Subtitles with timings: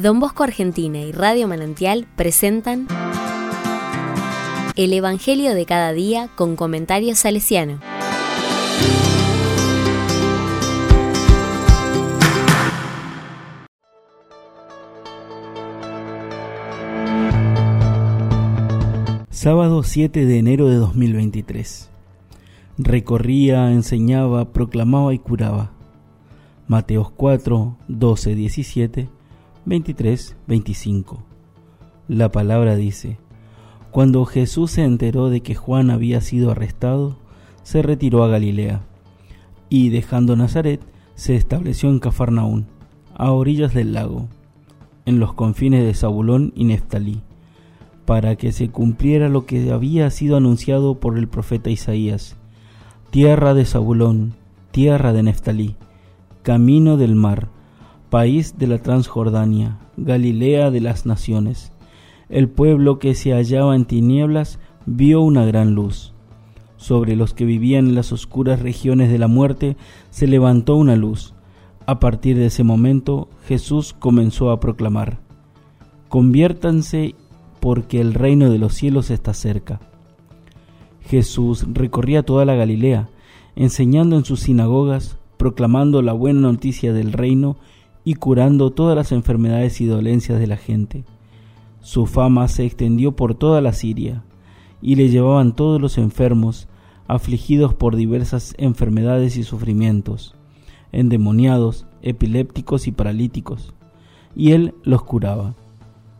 [0.00, 2.88] Don Bosco Argentina y Radio Manantial presentan
[4.74, 7.80] El Evangelio de cada día con comentarios salesiano.
[19.28, 21.90] Sábado 7 de enero de 2023.
[22.78, 25.72] Recorría, enseñaba, proclamaba y curaba.
[26.68, 29.19] Mateos 4, 12, 17
[29.66, 31.22] 23, 25.
[32.08, 33.18] La palabra dice,
[33.90, 37.18] Cuando Jesús se enteró de que Juan había sido arrestado,
[37.62, 38.80] se retiró a Galilea,
[39.68, 40.80] y dejando Nazaret,
[41.14, 42.68] se estableció en Cafarnaún,
[43.14, 44.28] a orillas del lago,
[45.04, 47.20] en los confines de Zabulón y Neftalí,
[48.06, 52.36] para que se cumpliera lo que había sido anunciado por el profeta Isaías,
[53.10, 54.32] tierra de Zabulón,
[54.70, 55.76] tierra de Neftalí,
[56.42, 57.50] camino del mar,
[58.10, 61.72] país de la Transjordania, Galilea de las naciones.
[62.28, 66.12] El pueblo que se hallaba en tinieblas vio una gran luz.
[66.76, 69.76] Sobre los que vivían en las oscuras regiones de la muerte
[70.10, 71.34] se levantó una luz.
[71.86, 75.20] A partir de ese momento Jesús comenzó a proclamar,
[76.08, 77.14] Conviértanse
[77.60, 79.80] porque el reino de los cielos está cerca.
[81.02, 83.08] Jesús recorría toda la Galilea,
[83.54, 87.56] enseñando en sus sinagogas, proclamando la buena noticia del reino
[88.04, 91.04] y curando todas las enfermedades y dolencias de la gente.
[91.80, 94.22] Su fama se extendió por toda la Siria,
[94.82, 96.68] y le llevaban todos los enfermos,
[97.06, 100.34] afligidos por diversas enfermedades y sufrimientos,
[100.92, 103.74] endemoniados, epilépticos y paralíticos,
[104.34, 105.54] y él los curaba.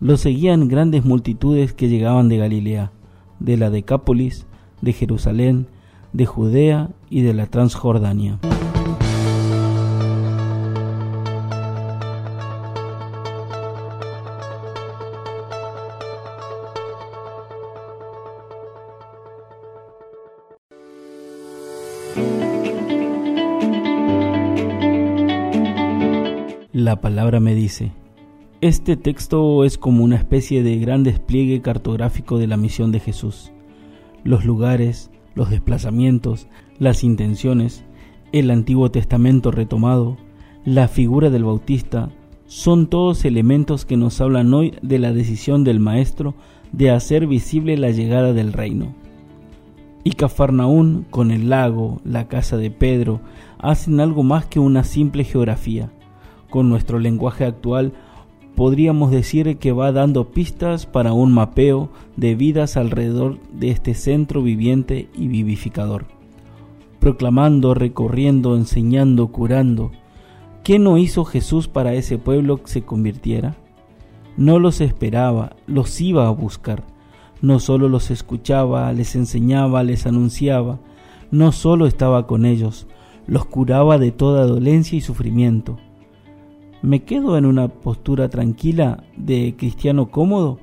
[0.00, 2.92] Lo seguían grandes multitudes que llegaban de Galilea,
[3.38, 4.46] de la Decápolis,
[4.80, 5.68] de Jerusalén,
[6.12, 8.38] de Judea y de la Transjordania.
[26.74, 27.92] La palabra me dice,
[28.62, 33.52] este texto es como una especie de gran despliegue cartográfico de la misión de Jesús.
[34.24, 36.46] Los lugares, los desplazamientos,
[36.78, 37.84] las intenciones,
[38.32, 40.16] el Antiguo Testamento retomado,
[40.64, 42.08] la figura del Bautista,
[42.46, 46.34] son todos elementos que nos hablan hoy de la decisión del Maestro
[46.72, 48.94] de hacer visible la llegada del reino.
[50.04, 53.20] Y Cafarnaún, con el lago, la casa de Pedro,
[53.58, 55.92] hacen algo más que una simple geografía
[56.52, 57.94] con nuestro lenguaje actual,
[58.54, 64.42] podríamos decir que va dando pistas para un mapeo de vidas alrededor de este centro
[64.42, 66.04] viviente y vivificador.
[67.00, 69.92] Proclamando, recorriendo, enseñando, curando.
[70.62, 73.56] ¿Qué no hizo Jesús para ese pueblo que se convirtiera?
[74.36, 76.84] No los esperaba, los iba a buscar.
[77.40, 80.80] No solo los escuchaba, les enseñaba, les anunciaba,
[81.30, 82.86] no solo estaba con ellos,
[83.26, 85.78] los curaba de toda dolencia y sufrimiento
[86.82, 90.58] ¿Me quedo en una postura tranquila de cristiano cómodo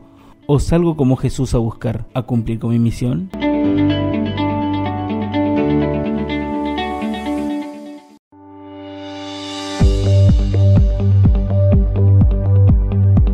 [0.47, 3.29] o salgo como Jesús a buscar, a cumplir con mi misión?